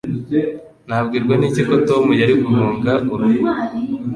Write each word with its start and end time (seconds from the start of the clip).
Nabwirwa 0.87 1.33
n'iki 1.37 1.61
ko 1.69 1.75
Tom 1.87 2.05
yari 2.21 2.33
guhunga 2.43 2.91
urugo? 3.13 3.45